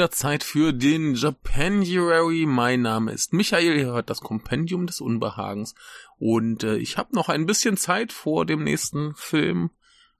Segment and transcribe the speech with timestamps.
[0.00, 2.46] Es wieder Zeit für den Japanuary.
[2.46, 5.74] Mein Name ist Michael, ihr hört das Kompendium des Unbehagens.
[6.18, 9.72] Und äh, ich habe noch ein bisschen Zeit vor dem nächsten Film.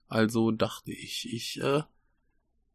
[0.07, 1.81] Also dachte ich, ich äh,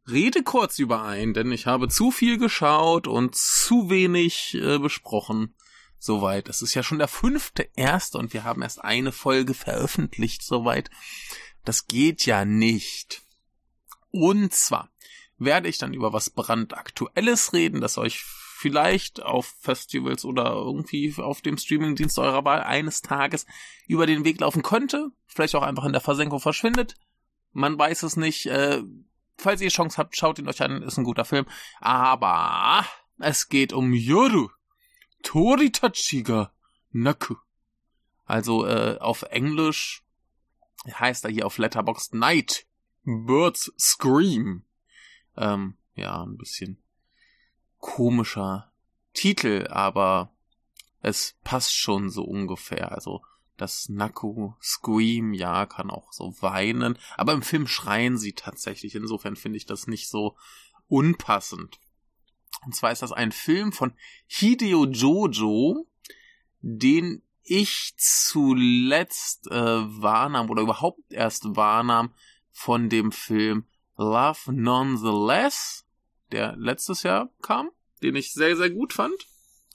[0.05, 5.55] rede kurz über einen, denn ich habe zu viel geschaut und zu wenig äh, besprochen.
[5.99, 6.49] Soweit.
[6.49, 10.89] Das ist ja schon der fünfte erste und wir haben erst eine Folge veröffentlicht soweit.
[11.63, 13.21] Das geht ja nicht.
[14.11, 14.89] Und zwar
[15.37, 21.41] werde ich dann über was brandaktuelles reden, das euch vielleicht auf Festivals oder irgendwie auf
[21.41, 23.45] dem Streamingdienst eurer Wahl eines Tages
[23.85, 26.95] über den Weg laufen könnte, vielleicht auch einfach in der Versenkung verschwindet.
[27.51, 28.47] Man weiß es nicht.
[28.47, 28.81] Äh,
[29.37, 31.45] falls ihr Chance habt, schaut ihn euch an, ist ein guter Film.
[31.79, 32.83] Aber
[33.19, 34.49] es geht um Yoru.
[35.23, 36.51] Toritachiga
[36.91, 37.35] Naku.
[38.25, 40.03] Also äh, auf Englisch
[40.87, 42.65] heißt er hier auf Letterboxd Night.
[43.03, 44.66] Birds Scream.
[45.37, 46.81] Ähm, ja, ein bisschen
[47.79, 48.71] komischer
[49.13, 50.31] Titel, aber
[51.01, 52.91] es passt schon so ungefähr.
[52.91, 53.21] Also
[53.57, 58.95] das Naku Scream, ja, kann auch so weinen, aber im Film schreien sie tatsächlich.
[58.95, 60.37] Insofern finde ich das nicht so
[60.87, 61.79] unpassend.
[62.65, 63.93] Und zwar ist das ein Film von
[64.27, 65.87] Hideo Jojo,
[66.61, 72.13] den ich zuletzt äh, wahrnahm oder überhaupt erst wahrnahm
[72.51, 73.65] von dem Film
[73.97, 75.85] Love Nonetheless,
[76.31, 77.69] der letztes Jahr kam,
[78.01, 79.27] den ich sehr, sehr gut fand.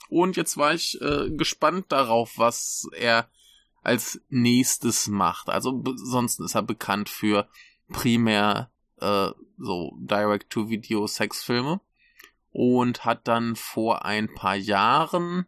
[0.09, 3.27] Und jetzt war ich äh, gespannt darauf, was er
[3.81, 5.49] als nächstes macht.
[5.49, 7.47] Also sonst ist er bekannt für
[7.89, 11.81] primär äh, so Direct-to-Video-Sexfilme
[12.51, 15.47] und hat dann vor ein paar Jahren,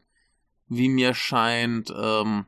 [0.67, 2.45] wie mir scheint, ähm,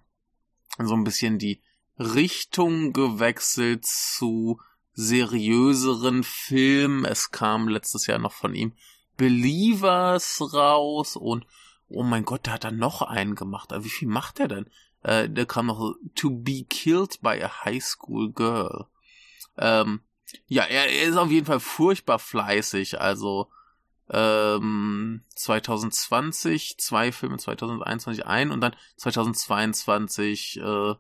[0.80, 1.62] so ein bisschen die
[1.98, 4.60] Richtung gewechselt zu
[4.98, 7.06] seriöseren Film.
[7.06, 8.74] Es kam letztes Jahr noch von ihm
[9.16, 11.46] Believers raus und
[11.88, 13.72] oh mein Gott, der hat dann noch einen gemacht.
[13.78, 14.70] Wie viel macht er denn?
[15.04, 18.88] Äh, der kam noch To Be Killed by a High School Girl.
[19.58, 20.02] Ähm,
[20.48, 23.00] ja, er, er, ist auf jeden Fall furchtbar fleißig.
[23.00, 23.52] Also
[24.10, 30.96] ähm, 2020 zwei Filme, 2021 ein und dann 2022 äh,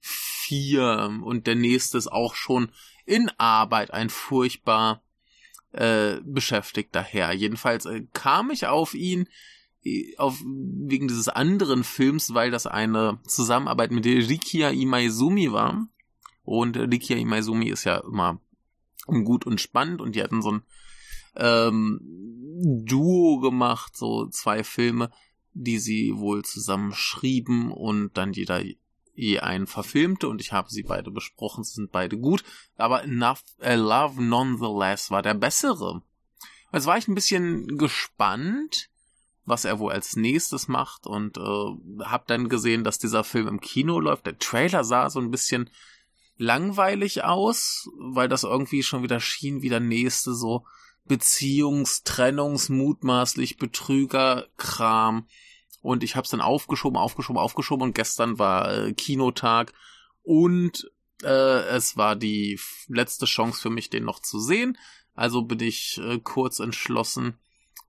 [0.00, 2.70] vier und der nächste ist auch schon
[3.12, 5.02] in Arbeit ein furchtbar
[5.72, 7.32] äh, beschäftigter Herr.
[7.32, 9.28] Jedenfalls äh, kam ich auf ihn
[9.84, 15.86] äh, auf, wegen dieses anderen Films, weil das eine Zusammenarbeit mit Rikia Imaizumi war.
[16.44, 18.40] Und Rikia Imaizumi ist ja immer
[19.06, 20.62] gut und spannend und die hatten so ein
[21.36, 22.00] ähm,
[22.84, 25.10] Duo gemacht, so zwei Filme,
[25.52, 28.62] die sie wohl zusammen schrieben und dann jeder
[29.14, 32.44] je einen verfilmte und ich habe sie beide besprochen, sie sind beide gut,
[32.76, 36.02] aber Enough, äh, Love Nonetheless war der bessere.
[36.72, 38.88] Jetzt war ich ein bisschen gespannt,
[39.44, 43.60] was er wohl als nächstes macht und äh, habe dann gesehen, dass dieser Film im
[43.60, 44.26] Kino läuft.
[44.26, 45.68] Der Trailer sah so ein bisschen
[46.38, 50.64] langweilig aus, weil das irgendwie schon wieder schien wie der nächste so
[51.08, 55.26] Beziehungs-, Trennungs-, mutmaßlich Betrüger-Kram
[55.82, 59.72] und ich habe es dann aufgeschoben, aufgeschoben, aufgeschoben und gestern war äh, Kinotag
[60.22, 60.90] und
[61.22, 64.78] äh, es war die letzte Chance für mich, den noch zu sehen.
[65.14, 67.38] Also bin ich äh, kurz entschlossen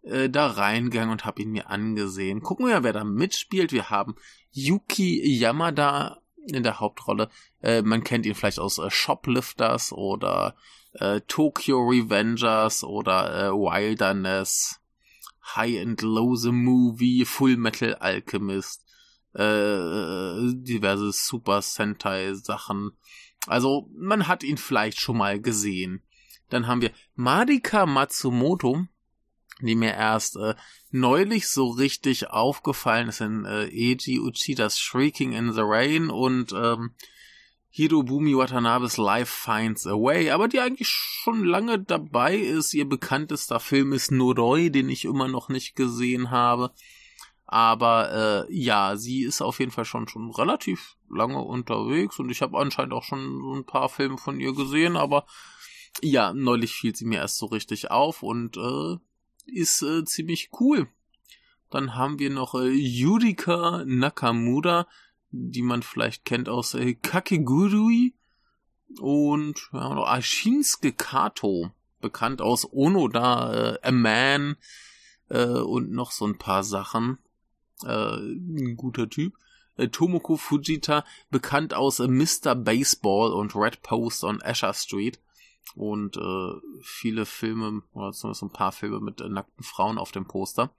[0.03, 2.41] äh, da reingegangen und habe ihn mir angesehen.
[2.41, 3.71] Gucken wir, wer da mitspielt.
[3.71, 4.15] Wir haben
[4.51, 7.29] Yuki Yamada in der Hauptrolle.
[7.61, 10.55] Äh, man kennt ihn vielleicht aus äh, Shoplifters oder
[10.93, 14.79] äh, Tokyo Revengers oder äh, Wilderness.
[15.43, 18.85] High and Low the Movie, Full Metal Alchemist,
[19.33, 22.91] äh, diverse Super Sentai Sachen.
[23.47, 26.01] Also man hat ihn vielleicht schon mal gesehen.
[26.49, 28.85] Dann haben wir Marika Matsumoto,
[29.61, 30.55] die mir erst äh,
[30.91, 36.93] neulich so richtig aufgefallen ist in äh, Eiji Uchidas Shrieking in the Rain und ähm,
[37.75, 42.75] Hirobumi Watanabes Life Finds a Way, aber die eigentlich schon lange dabei ist.
[42.75, 46.71] Ihr bekanntester Film ist Noroi, den ich immer noch nicht gesehen habe.
[47.47, 52.43] Aber äh, ja, sie ist auf jeden Fall schon schon relativ lange unterwegs und ich
[52.43, 55.25] habe anscheinend auch schon so ein paar Filme von ihr gesehen, aber
[55.99, 58.97] ja, neulich fiel sie mir erst so richtig auf und äh,
[59.47, 60.87] ist äh, ziemlich cool.
[61.71, 64.85] Dann haben wir noch äh, Yurika Nakamura,
[65.35, 68.13] die man vielleicht kennt aus äh, Kakegurui
[68.99, 74.57] und ja, noch Ashinsuke Kato, bekannt aus Onoda, äh, A Man
[75.29, 77.17] äh, und noch so ein paar Sachen.
[77.83, 79.33] Äh, ein guter Typ.
[79.75, 82.53] Äh, Tomoko Fujita, bekannt aus äh, Mr.
[82.53, 85.19] Baseball und Red Post on Asher Street.
[85.75, 86.51] und äh,
[86.83, 90.75] viele Filme, oder zumindest ein paar Filme mit äh, nackten Frauen auf dem Poster.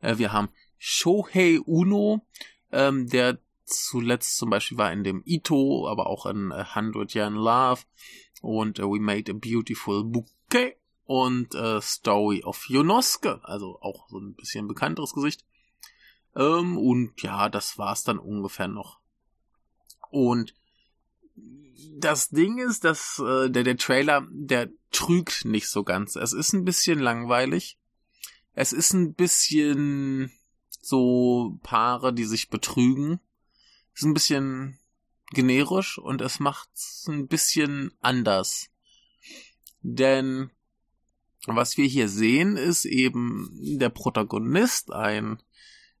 [0.00, 0.48] Äh, wir haben
[0.78, 2.26] Shohei Uno,
[2.72, 3.38] ähm, der
[3.72, 7.82] zuletzt zum Beispiel war in dem Ito, aber auch in äh, 100 Year in Love
[8.40, 14.18] und äh, We Made a Beautiful Bouquet und äh, Story of Yonosuke, also auch so
[14.18, 15.44] ein bisschen bekannteres Gesicht.
[16.34, 19.00] Ähm, und ja, das war's dann ungefähr noch.
[20.10, 20.54] Und
[21.96, 26.16] das Ding ist, dass äh, der, der Trailer, der trügt nicht so ganz.
[26.16, 27.78] Es ist ein bisschen langweilig.
[28.54, 30.30] Es ist ein bisschen
[30.80, 33.20] so Paare, die sich betrügen.
[33.94, 34.78] Es ist ein bisschen
[35.30, 38.68] generisch und es macht's ein bisschen anders.
[39.80, 40.50] Denn
[41.46, 45.42] was wir hier sehen, ist eben der Protagonist, ein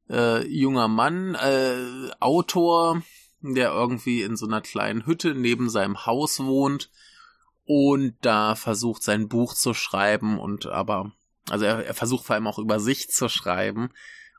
[0.08, 3.02] äh, junger Mann, äh, Autor,
[3.40, 6.90] der irgendwie in so einer kleinen Hütte neben seinem Haus wohnt
[7.64, 11.12] und da versucht sein Buch zu schreiben und aber,
[11.48, 13.90] also er, er versucht vor allem auch über sich zu schreiben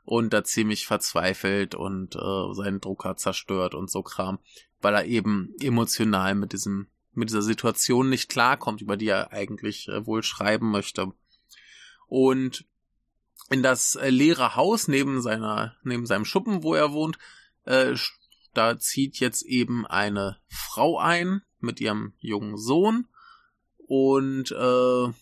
[0.04, 4.38] und da ziemlich verzweifelt und äh, seinen Drucker zerstört und so Kram,
[4.80, 9.88] weil er eben emotional mit diesem mit dieser Situation nicht klarkommt, über die er eigentlich
[9.88, 11.12] äh, wohl schreiben möchte.
[12.06, 12.66] Und
[13.50, 17.18] in das äh, leere Haus neben seiner neben seinem Schuppen, wo er wohnt,
[17.64, 17.94] äh,
[18.52, 23.06] da zieht jetzt eben eine Frau ein mit ihrem jungen Sohn
[23.78, 25.12] und äh,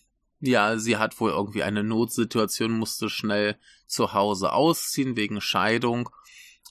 [0.42, 3.56] ja, sie hat wohl irgendwie eine Notsituation, musste schnell
[3.86, 6.10] zu Hause ausziehen wegen Scheidung.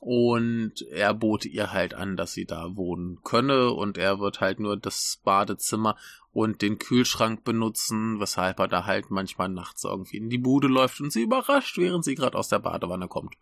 [0.02, 3.72] Und er bot ihr halt an, dass sie da wohnen könne.
[3.72, 5.96] Und er wird halt nur das Badezimmer
[6.34, 11.00] und den Kühlschrank benutzen, weshalb er da halt manchmal nachts irgendwie in die Bude läuft
[11.00, 13.36] und sie überrascht, während sie gerade aus der Badewanne kommt.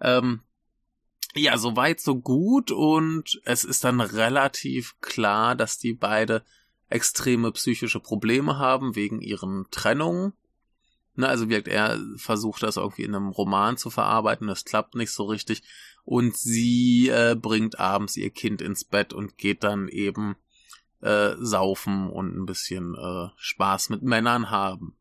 [0.00, 0.40] Ähm,
[1.34, 2.70] ja, so weit, so gut.
[2.70, 6.44] Und es ist dann relativ klar, dass die beide
[6.90, 10.34] extreme psychische Probleme haben wegen ihren Trennungen.
[11.16, 15.10] Ne, also wirkt er versucht das irgendwie in einem Roman zu verarbeiten, das klappt nicht
[15.10, 15.62] so richtig
[16.04, 20.36] und sie äh, bringt abends ihr Kind ins Bett und geht dann eben
[21.00, 24.96] äh, saufen und ein bisschen äh, Spaß mit Männern haben.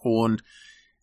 [0.00, 0.42] Und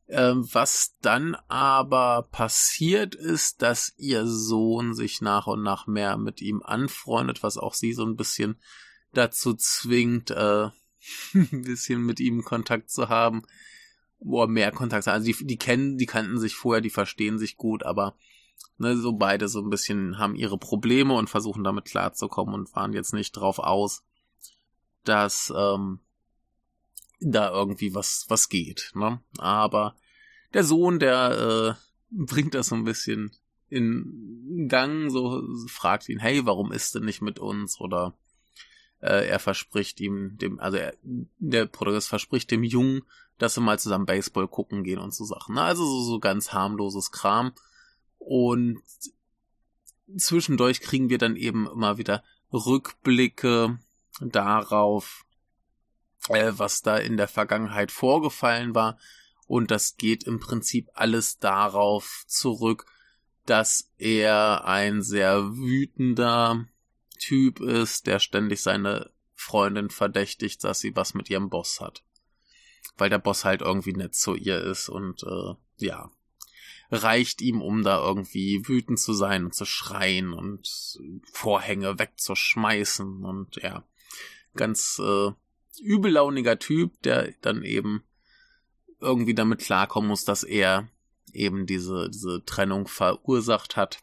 [0.07, 6.41] ähm, was dann aber passiert ist, dass ihr Sohn sich nach und nach mehr mit
[6.41, 8.57] ihm anfreundet, was auch sie so ein bisschen
[9.13, 10.69] dazu zwingt, äh,
[11.33, 13.43] ein bisschen mit ihm Kontakt zu haben.
[14.19, 15.07] Boah, mehr Kontakt.
[15.07, 18.15] Also die, die kennen, die kannten sich vorher, die verstehen sich gut, aber
[18.77, 22.93] ne, so beide so ein bisschen haben ihre Probleme und versuchen damit klarzukommen und waren
[22.93, 24.03] jetzt nicht drauf aus,
[25.03, 25.99] dass ähm,
[27.19, 29.21] da irgendwie was, was geht, ne?
[29.37, 29.95] Aber
[30.53, 33.31] der Sohn, der äh, bringt das so ein bisschen
[33.69, 37.79] in Gang, so fragt ihn, hey, warum ist denn nicht mit uns?
[37.79, 38.17] Oder
[39.01, 43.03] äh, er verspricht ihm, dem, also er, der Protagonist verspricht dem Jungen,
[43.37, 45.55] dass sie mal zusammen Baseball gucken gehen und so Sachen.
[45.55, 45.61] Ne?
[45.61, 47.53] Also so, so ganz harmloses Kram.
[48.17, 48.81] Und
[50.17, 53.79] zwischendurch kriegen wir dann eben immer wieder Rückblicke
[54.19, 55.25] darauf,
[56.29, 58.97] äh, was da in der Vergangenheit vorgefallen war.
[59.45, 62.85] Und das geht im Prinzip alles darauf zurück,
[63.45, 66.65] dass er ein sehr wütender
[67.27, 72.01] Typ ist, der ständig seine Freundin verdächtigt, dass sie was mit ihrem Boss hat.
[72.95, 75.55] Weil der Boss halt irgendwie nett zu ihr ist und äh,
[75.85, 76.09] ja,
[76.89, 80.69] reicht ihm, um da irgendwie wütend zu sein und zu schreien und
[81.33, 83.83] Vorhänge wegzuschmeißen und ja,
[84.55, 85.31] ganz äh,
[85.81, 88.05] übellauniger Typ, der dann eben
[89.01, 90.87] irgendwie damit klarkommen muss, dass er
[91.33, 93.99] eben diese, diese Trennung verursacht hat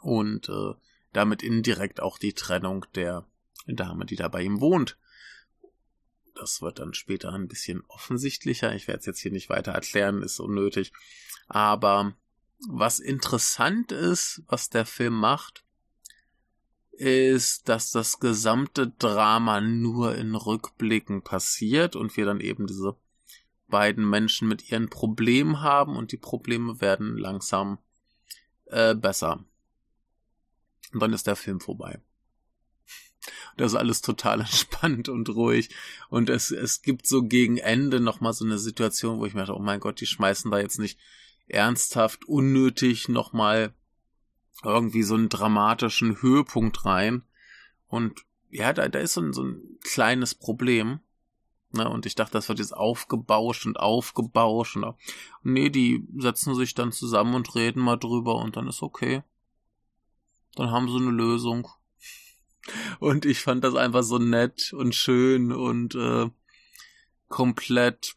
[0.00, 0.74] und äh,
[1.12, 3.26] damit indirekt auch die Trennung der
[3.66, 4.98] Dame, die da bei ihm wohnt.
[6.34, 8.74] Das wird dann später ein bisschen offensichtlicher.
[8.74, 10.92] Ich werde es jetzt hier nicht weiter erklären, ist unnötig.
[11.48, 12.14] Aber
[12.68, 15.64] was interessant ist, was der Film macht,
[16.92, 22.96] ist, dass das gesamte Drama nur in Rückblicken passiert und wir dann eben diese
[23.68, 27.78] beiden Menschen mit ihren Problemen haben und die Probleme werden langsam
[28.66, 29.44] äh, besser.
[30.92, 32.00] Und dann ist der Film vorbei.
[33.56, 35.70] Das ist alles total entspannt und ruhig.
[36.08, 39.56] Und es, es gibt so gegen Ende nochmal so eine Situation, wo ich mir dachte,
[39.56, 40.98] oh mein Gott, die schmeißen da jetzt nicht
[41.46, 43.74] ernsthaft, unnötig nochmal
[44.64, 47.22] irgendwie so einen dramatischen Höhepunkt rein.
[47.86, 51.00] Und ja, da, da ist so ein, so ein kleines Problem.
[51.70, 54.76] Ne, und ich dachte, das wird jetzt aufgebauscht und aufgebauscht.
[54.76, 54.94] Und,
[55.42, 59.22] nee, die setzen sich dann zusammen und reden mal drüber und dann ist okay.
[60.58, 61.68] Dann haben sie eine Lösung.
[62.98, 66.28] Und ich fand das einfach so nett und schön und äh,
[67.28, 68.16] komplett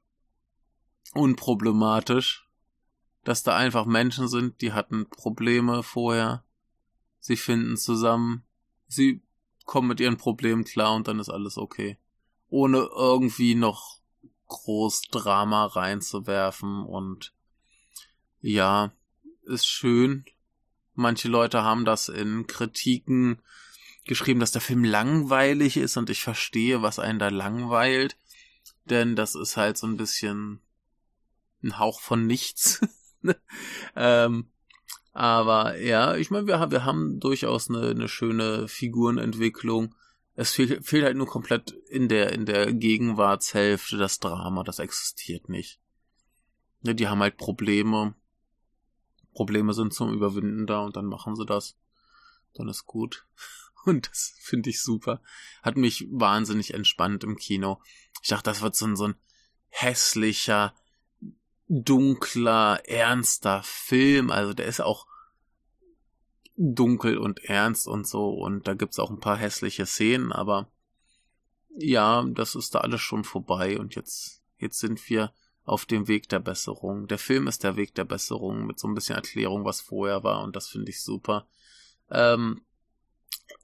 [1.13, 2.47] unproblematisch,
[3.23, 6.43] dass da einfach Menschen sind, die hatten Probleme vorher.
[7.19, 8.43] Sie finden zusammen,
[8.87, 9.21] sie
[9.65, 11.99] kommen mit ihren Problemen klar und dann ist alles okay.
[12.49, 13.99] Ohne irgendwie noch
[14.47, 17.33] groß Drama reinzuwerfen und
[18.41, 18.91] ja,
[19.43, 20.25] ist schön.
[20.93, 23.41] Manche Leute haben das in Kritiken
[24.05, 28.17] geschrieben, dass der Film langweilig ist und ich verstehe, was einen da langweilt,
[28.85, 30.59] denn das ist halt so ein bisschen
[31.63, 32.81] ein Hauch von nichts.
[33.95, 34.47] ähm,
[35.13, 39.95] aber ja, ich meine, wir, wir haben durchaus eine, eine schöne Figurenentwicklung.
[40.35, 45.49] Es fehlt, fehlt halt nur komplett in der, in der Gegenwartshälfte das Drama, das existiert
[45.49, 45.79] nicht.
[46.83, 48.15] Ja, die haben halt Probleme.
[49.33, 51.77] Probleme sind zum Überwinden da und dann machen sie das.
[52.53, 53.25] Dann ist gut.
[53.83, 55.23] Und das finde ich super.
[55.63, 57.81] Hat mich wahnsinnig entspannt im Kino.
[58.21, 59.15] Ich dachte, das wird so ein, so ein
[59.69, 60.75] hässlicher,
[61.67, 64.29] dunkler, ernster Film.
[64.29, 65.07] Also der ist auch
[66.57, 68.29] dunkel und ernst und so.
[68.29, 70.69] Und da gibt's auch ein paar hässliche Szenen, aber
[71.77, 73.79] ja, das ist da alles schon vorbei.
[73.79, 77.07] Und jetzt, jetzt sind wir auf dem Weg der Besserung.
[77.07, 80.43] Der Film ist der Weg der Besserung mit so ein bisschen Erklärung, was vorher war.
[80.43, 81.47] Und das finde ich super.
[82.09, 82.61] Ähm,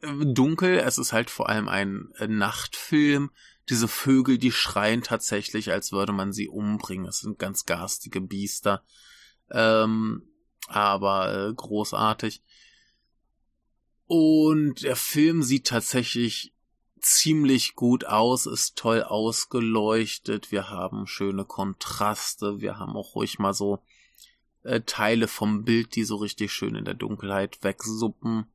[0.02, 3.32] dunkel, es ist halt vor allem ein Nachtfilm
[3.70, 7.08] diese Vögel, die schreien tatsächlich, als würde man sie umbringen.
[7.08, 8.84] Es sind ganz garstige Biester.
[9.52, 10.24] Ähm,
[10.68, 12.42] aber äh, großartig.
[14.06, 16.54] Und der Film sieht tatsächlich
[17.08, 20.52] ziemlich gut aus, ist toll ausgeleuchtet.
[20.52, 22.60] Wir haben schöne Kontraste.
[22.60, 23.80] Wir haben auch ruhig mal so
[24.64, 28.48] äh, Teile vom Bild, die so richtig schön in der Dunkelheit wegsuppen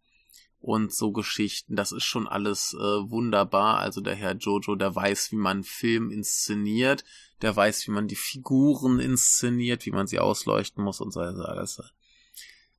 [0.61, 1.77] und so Geschichten.
[1.77, 3.79] Das ist schon alles äh, wunderbar.
[3.79, 7.05] Also der Herr Jojo, der weiß, wie man Film inszeniert,
[7.41, 11.83] der weiß, wie man die Figuren inszeniert, wie man sie ausleuchten muss und so alles.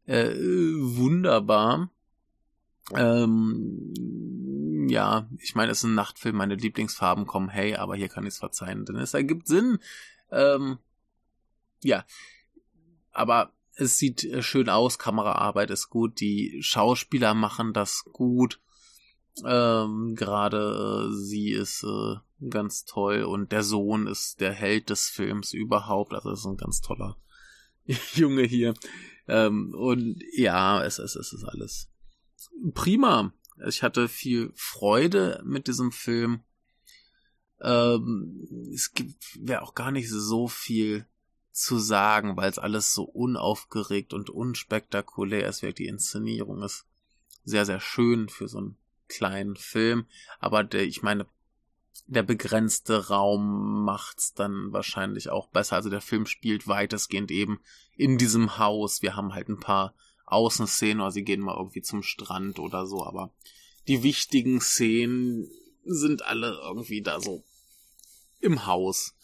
[0.06, 1.90] Äh, wunderbar.
[2.94, 3.94] Ähm,
[4.90, 8.34] ja, ich meine, es ist ein Nachtfilm, meine Lieblingsfarben kommen, hey, aber hier kann ich
[8.34, 9.80] es verzeihen, denn es ergibt Sinn.
[10.32, 10.80] Ähm,
[11.82, 12.06] ja,
[13.12, 18.60] aber es sieht äh, schön aus, Kameraarbeit ist gut, die Schauspieler machen das gut.
[19.46, 22.16] Ähm, Gerade äh, sie ist äh,
[22.50, 26.14] ganz toll und der Sohn ist der Held des Films überhaupt.
[26.14, 27.18] Also ist ein ganz toller
[28.14, 28.76] Junge hier.
[29.28, 31.90] Ähm, und ja, es, es, es ist alles
[32.74, 33.34] prima.
[33.68, 36.42] Ich hatte viel Freude mit diesem Film.
[37.62, 41.06] Ähm, es gibt wäre auch gar nicht so viel
[41.52, 45.62] zu sagen, weil es alles so unaufgeregt und unspektakulär ist.
[45.62, 46.86] Die Inszenierung ist
[47.46, 50.08] sehr, sehr schön für so einen kleinen Film.
[50.40, 51.28] Aber der, ich meine,
[52.08, 55.76] der begrenzte Raum macht's dann wahrscheinlich auch besser.
[55.76, 57.60] Also der Film spielt weitestgehend eben
[57.96, 59.02] in diesem Haus.
[59.02, 59.94] Wir haben halt ein paar
[60.34, 63.32] Außenszenen oder sie gehen mal irgendwie zum Strand oder so, aber
[63.88, 65.50] die wichtigen Szenen
[65.86, 67.44] sind alle irgendwie da so
[68.40, 69.16] im Haus.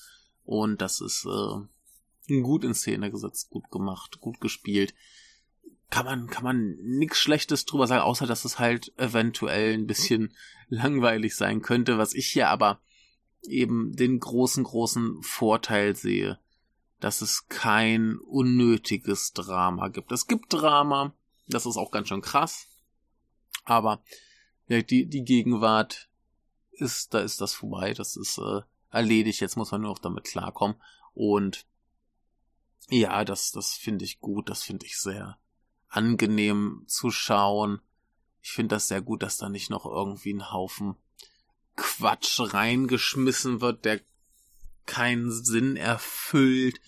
[0.44, 4.94] Und das ist äh, gut in Szene gesetzt, gut gemacht, gut gespielt.
[5.90, 10.34] Kann man, kann man nichts Schlechtes drüber sagen, außer dass es halt eventuell ein bisschen
[10.70, 12.80] langweilig sein könnte, was ich hier aber
[13.48, 16.40] eben den großen, großen Vorteil sehe,
[17.00, 20.12] dass es kein unnötiges Drama gibt.
[20.12, 21.14] Es gibt Drama,
[21.48, 22.68] das ist auch ganz schön krass,
[23.66, 24.04] aber
[24.68, 26.10] die, die Gegenwart
[26.72, 30.26] ist, da ist das vorbei, das ist äh, erledigt, jetzt muss man nur noch damit
[30.26, 30.78] klarkommen
[31.14, 31.66] und
[32.90, 35.38] ja, das, das finde ich gut, das finde ich sehr
[35.90, 37.82] angenehm zu schauen.
[38.42, 40.96] Ich finde das sehr gut, dass da nicht noch irgendwie ein Haufen
[41.76, 44.02] Quatsch reingeschmissen wird, der
[44.90, 46.82] keinen Sinn erfüllt.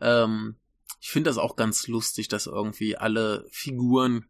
[0.00, 0.56] Ähm,
[1.00, 4.26] ich finde das auch ganz lustig, dass irgendwie alle Figuren,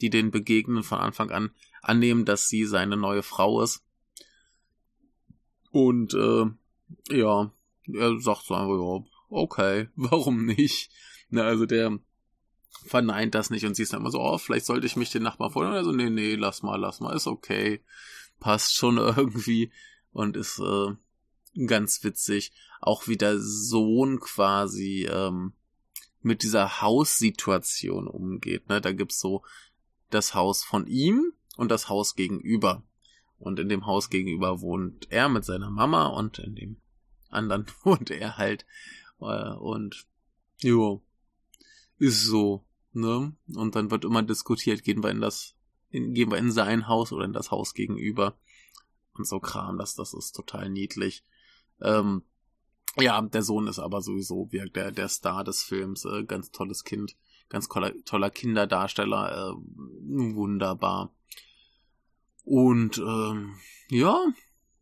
[0.00, 1.50] die den begegnen, von Anfang an
[1.82, 3.84] annehmen, dass sie seine neue Frau ist.
[5.70, 6.46] Und äh,
[7.10, 7.52] ja,
[7.92, 10.90] er sagt so einfach, ja, okay, warum nicht?
[11.30, 11.98] Na, also der
[12.86, 15.50] verneint das nicht und siehst dann immer so, oh, vielleicht sollte ich mich den Nachbarn
[15.50, 15.76] vorstellen.
[15.76, 17.82] Also, nee, nee, lass mal, lass mal, ist okay.
[18.40, 19.72] Passt schon irgendwie
[20.12, 20.94] und ist äh,
[21.66, 22.52] ganz witzig.
[22.80, 25.52] Auch wie der Sohn quasi ähm,
[26.22, 28.68] mit dieser Haussituation umgeht.
[28.68, 28.80] Ne?
[28.80, 29.42] Da gibt's so
[30.10, 32.82] das Haus von ihm und das Haus gegenüber.
[33.38, 36.76] Und in dem Haus gegenüber wohnt er mit seiner Mama und in dem
[37.30, 38.64] anderen wohnt er halt
[39.20, 40.06] äh, und
[40.60, 41.02] jo,
[41.98, 43.32] ist so, ne?
[43.54, 45.54] Und dann wird immer diskutiert, gehen wir in das
[45.90, 48.36] in, gehen wir in sein Haus oder in das Haus gegenüber.
[49.14, 51.24] Und so Kram, das, das ist total niedlich.
[51.80, 52.22] Ähm,
[52.96, 56.84] ja, der Sohn ist aber sowieso wie der, der Star des Films, äh, ganz tolles
[56.84, 57.16] Kind,
[57.48, 61.14] ganz toller, toller Kinderdarsteller, äh, wunderbar.
[62.44, 63.56] Und ähm,
[63.90, 64.26] ja,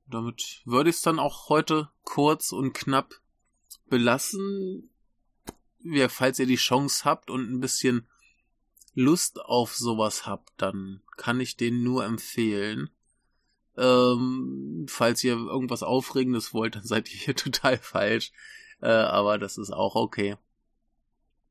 [0.09, 3.15] damit würde ich es dann auch heute kurz und knapp
[3.89, 4.91] belassen.
[5.81, 8.09] Ja, falls ihr die Chance habt und ein bisschen
[8.95, 12.91] Lust auf sowas habt, dann kann ich den nur empfehlen.
[13.77, 18.33] Ähm, falls ihr irgendwas Aufregendes wollt, dann seid ihr hier total falsch.
[18.81, 20.37] Äh, aber das ist auch okay.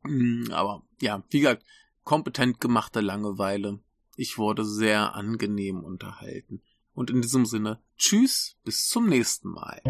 [0.03, 1.63] Mm, aber ja, wie gesagt,
[2.03, 3.79] kompetent gemachte Langeweile.
[4.15, 6.61] Ich wurde sehr angenehm unterhalten.
[6.93, 9.81] Und in diesem Sinne, tschüss, bis zum nächsten Mal.